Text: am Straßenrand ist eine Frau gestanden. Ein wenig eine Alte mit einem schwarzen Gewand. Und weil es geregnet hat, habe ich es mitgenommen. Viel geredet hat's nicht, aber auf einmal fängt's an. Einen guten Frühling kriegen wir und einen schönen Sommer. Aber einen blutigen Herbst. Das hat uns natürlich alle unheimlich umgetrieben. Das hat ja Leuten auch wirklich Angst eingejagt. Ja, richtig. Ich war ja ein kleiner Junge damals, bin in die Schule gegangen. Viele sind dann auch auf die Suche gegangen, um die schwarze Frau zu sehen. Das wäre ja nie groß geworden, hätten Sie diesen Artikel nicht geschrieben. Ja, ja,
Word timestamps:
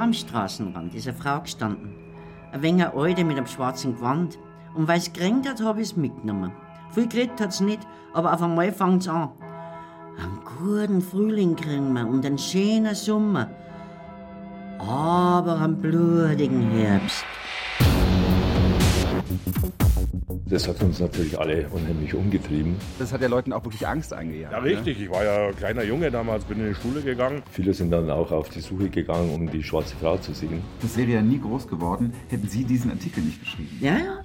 am 0.00 0.12
Straßenrand 0.14 0.94
ist 0.94 1.06
eine 1.06 1.16
Frau 1.16 1.40
gestanden. 1.40 1.94
Ein 2.52 2.62
wenig 2.62 2.86
eine 2.86 2.94
Alte 2.94 3.22
mit 3.22 3.36
einem 3.36 3.46
schwarzen 3.46 3.96
Gewand. 3.96 4.38
Und 4.74 4.88
weil 4.88 4.98
es 4.98 5.12
geregnet 5.12 5.48
hat, 5.48 5.62
habe 5.62 5.82
ich 5.82 5.90
es 5.90 5.96
mitgenommen. 5.96 6.52
Viel 6.92 7.06
geredet 7.06 7.40
hat's 7.40 7.60
nicht, 7.60 7.86
aber 8.14 8.32
auf 8.32 8.42
einmal 8.42 8.72
fängt's 8.72 9.08
an. 9.08 9.30
Einen 10.18 10.40
guten 10.58 11.02
Frühling 11.02 11.54
kriegen 11.54 11.92
wir 11.92 12.06
und 12.06 12.24
einen 12.24 12.38
schönen 12.38 12.94
Sommer. 12.94 13.48
Aber 14.78 15.60
einen 15.60 15.76
blutigen 15.76 16.70
Herbst. 16.70 17.24
Das 20.50 20.66
hat 20.66 20.82
uns 20.82 20.98
natürlich 20.98 21.38
alle 21.38 21.68
unheimlich 21.68 22.12
umgetrieben. 22.12 22.74
Das 22.98 23.12
hat 23.12 23.20
ja 23.20 23.28
Leuten 23.28 23.52
auch 23.52 23.64
wirklich 23.64 23.86
Angst 23.86 24.12
eingejagt. 24.12 24.52
Ja, 24.52 24.58
richtig. 24.58 25.00
Ich 25.00 25.08
war 25.08 25.24
ja 25.24 25.46
ein 25.46 25.56
kleiner 25.56 25.84
Junge 25.84 26.10
damals, 26.10 26.44
bin 26.44 26.58
in 26.58 26.68
die 26.70 26.74
Schule 26.74 27.02
gegangen. 27.02 27.42
Viele 27.52 27.72
sind 27.72 27.92
dann 27.92 28.10
auch 28.10 28.32
auf 28.32 28.48
die 28.48 28.60
Suche 28.60 28.88
gegangen, 28.88 29.30
um 29.32 29.48
die 29.48 29.62
schwarze 29.62 29.94
Frau 29.94 30.16
zu 30.18 30.34
sehen. 30.34 30.62
Das 30.82 30.96
wäre 30.96 31.08
ja 31.08 31.22
nie 31.22 31.38
groß 31.40 31.68
geworden, 31.68 32.12
hätten 32.28 32.48
Sie 32.48 32.64
diesen 32.64 32.90
Artikel 32.90 33.22
nicht 33.22 33.40
geschrieben. 33.40 33.78
Ja, 33.80 33.96
ja, 33.96 34.24